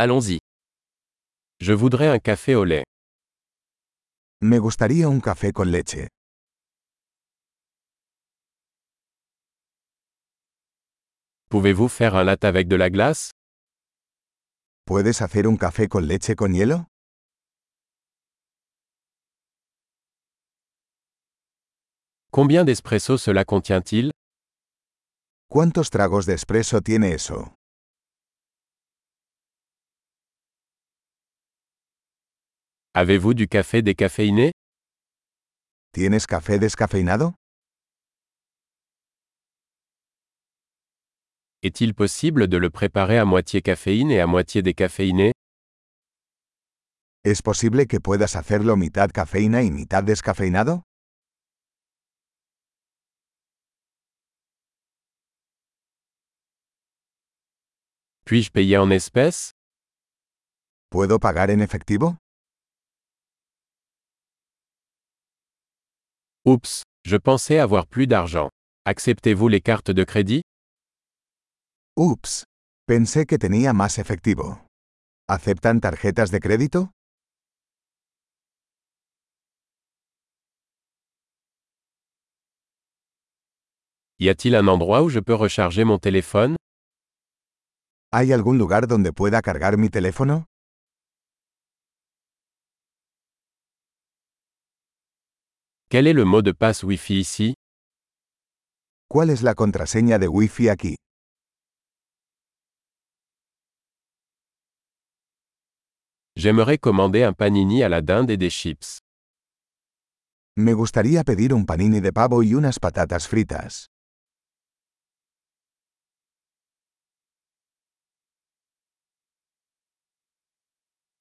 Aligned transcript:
Allons-y. 0.00 0.38
Je 1.58 1.72
voudrais 1.72 2.06
un 2.06 2.20
café 2.20 2.54
au 2.54 2.62
lait. 2.64 2.84
Me 4.40 4.60
gustaría 4.60 5.08
un 5.08 5.18
café 5.18 5.52
con 5.52 5.64
leche. 5.72 6.06
Pouvez-vous 11.50 11.88
faire 11.88 12.14
un 12.14 12.22
latte 12.22 12.44
avec 12.44 12.68
de 12.68 12.76
la 12.76 12.90
glace? 12.90 13.32
¿Puedes 14.86 15.20
hacer 15.20 15.48
un 15.48 15.56
café 15.56 15.88
con 15.88 16.06
leche 16.06 16.36
con 16.36 16.52
hielo? 16.54 16.86
Combien 22.30 22.64
d'espresso 22.64 23.18
cela 23.18 23.44
contient-il? 23.44 24.12
¿Cuántos 25.50 25.90
tragos 25.90 26.24
de 26.24 26.34
espresso 26.34 26.82
tiene 26.82 27.14
eso? 27.14 27.57
Avez-vous 33.00 33.32
du 33.32 33.46
café 33.46 33.80
décaféiné? 33.80 34.50
¿Tienes 35.92 36.26
café 36.26 36.58
descafeinado? 36.58 37.32
Est-il 41.62 41.94
possible 41.94 42.48
de 42.48 42.56
le 42.56 42.70
préparer 42.70 43.18
à 43.18 43.24
moitié 43.24 43.62
caféine 43.62 44.10
et 44.10 44.18
à 44.18 44.26
moitié 44.26 44.62
décaféiné? 44.62 45.30
¿Es 47.22 47.40
posible 47.40 47.86
que 47.86 48.00
puedas 48.00 48.34
hacerlo 48.34 48.76
mitad 48.76 49.10
cafeína 49.12 49.62
y 49.62 49.70
mitad 49.70 50.02
descafeinado? 50.02 50.82
Puis-je 58.24 58.50
payer 58.50 58.78
en 58.78 58.90
espèces? 58.90 59.52
¿Puedo 60.90 61.20
pagar 61.20 61.52
en 61.52 61.60
efectivo? 61.60 62.16
Oups, 66.48 66.82
je 67.04 67.18
pensais 67.18 67.58
avoir 67.58 67.86
plus 67.86 68.06
d'argent. 68.06 68.48
Acceptez-vous 68.86 69.48
les 69.48 69.60
cartes 69.60 69.90
de 69.90 70.02
crédit? 70.02 70.40
Ups. 71.98 72.44
Pensé 72.86 73.26
que 73.26 73.36
tenía 73.36 73.74
más 73.74 73.98
efectivo. 73.98 74.64
¿Aceptan 75.28 75.82
tarjetas 75.82 76.30
de 76.30 76.40
crédito? 76.40 76.90
Y 84.18 84.30
a-t-il 84.30 84.54
un 84.54 84.68
endroit 84.68 85.02
où 85.02 85.10
je 85.10 85.20
peux 85.20 85.34
recharger 85.34 85.84
mon 85.84 85.98
téléphone? 85.98 86.56
¿Hay 88.10 88.32
algún 88.32 88.56
lugar 88.56 88.86
donde 88.86 89.12
pueda 89.12 89.42
cargar 89.42 89.76
mi 89.76 89.90
teléfono? 89.90 90.46
Quel 95.90 96.06
est 96.06 96.12
le 96.12 96.26
mot 96.26 96.42
de 96.42 96.52
passe 96.52 96.82
Wi-Fi 96.82 97.18
ici? 97.18 97.54
¿Cuál 99.08 99.30
es 99.30 99.42
la 99.42 99.54
contraseña 99.54 100.18
de 100.18 100.28
Wi-Fi 100.28 100.68
aquí? 100.68 100.96
J'aimerais 106.36 106.76
commander 106.76 107.22
un 107.22 107.32
panini 107.32 107.82
à 107.82 107.88
la 107.88 108.02
dinde 108.02 108.30
et 108.30 108.36
des 108.36 108.50
chips. 108.50 108.98
Me 110.58 110.74
gustaría 110.74 111.24
pedir 111.24 111.54
un 111.54 111.64
panini 111.64 112.02
de 112.02 112.12
pavo 112.12 112.42
y 112.42 112.52
unas 112.52 112.78
patatas 112.78 113.26
fritas. 113.26 113.86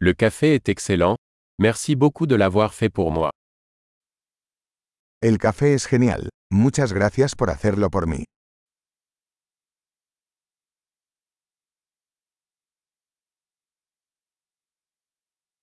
Le 0.00 0.12
café 0.12 0.54
est 0.54 0.68
excellent. 0.68 1.16
Merci 1.58 1.96
beaucoup 1.96 2.26
de 2.26 2.34
l'avoir 2.36 2.74
fait 2.74 2.90
pour 2.90 3.10
moi. 3.10 3.30
El 5.22 5.36
café 5.36 5.74
es 5.74 5.84
genial. 5.84 6.30
Muchas 6.50 6.94
gracias 6.94 7.34
por 7.36 7.50
hacerlo 7.50 7.90
por 7.90 8.06
mí. 8.06 8.24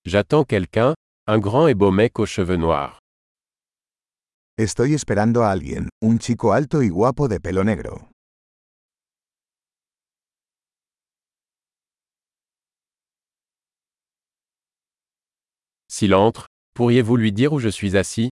J'attends 0.04 0.46
quelqu'un, 0.46 0.94
un 1.26 1.40
grand 1.40 1.66
et 1.66 1.74
beau 1.74 1.90
mec 1.90 2.20
aux 2.20 2.26
cheveux 2.26 2.56
noirs. 2.56 3.00
Estoy 4.56 4.94
esperando 4.94 5.42
a 5.42 5.50
alguien, 5.50 5.88
un 6.00 6.20
chico 6.20 6.52
alto 6.52 6.84
y 6.84 6.88
guapo 6.88 7.26
de 7.26 7.40
pelo 7.40 7.64
negro. 7.64 8.08
S'il 15.88 16.14
entre, 16.14 16.46
pourriez-vous 16.74 17.16
lui 17.16 17.32
dire 17.32 17.52
où 17.52 17.58
je 17.58 17.68
suis 17.68 17.96
assis? 17.96 18.30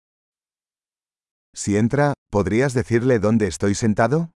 Si 1.59 1.75
entra, 1.79 2.13
¿podrías 2.31 2.75
decirle 2.75 3.19
dónde 3.19 3.47
estoy 3.47 3.75
sentado? 3.75 4.31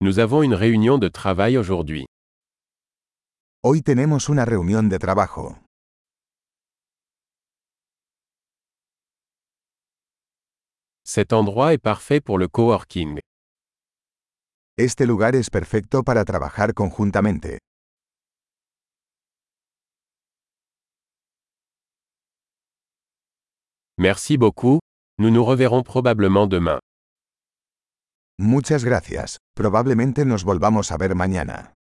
Nous 0.00 0.18
avons 0.18 0.42
une 0.42 0.56
réunion 0.56 0.98
de 0.98 1.08
travail 1.08 1.56
aujourd'hui. 1.56 2.06
Hoy 3.62 3.82
tenemos 3.82 4.28
una 4.28 4.44
reunión 4.44 4.88
de 4.88 4.98
trabajo. 4.98 5.60
Cet 11.04 11.32
endroit 11.32 11.74
est 11.74 11.78
parfait 11.80 12.20
pour 12.20 12.40
le 12.40 12.48
coworking. 12.48 13.20
Este 14.76 15.06
lugar 15.06 15.36
es 15.36 15.48
perfecto 15.48 16.02
para 16.02 16.24
trabajar 16.24 16.74
conjuntamente. 16.74 17.60
Merci 24.02 24.36
beaucoup, 24.36 24.80
nous 25.20 25.30
nous 25.30 25.44
reverrons 25.44 25.84
probablement 25.84 26.48
demain. 26.48 26.80
Muchas 28.36 28.84
gracias. 28.84 29.38
Probablemente 29.54 30.24
nos 30.24 30.42
volvamos 30.42 30.90
a 30.90 30.96
ver 30.96 31.14
mañana. 31.14 31.74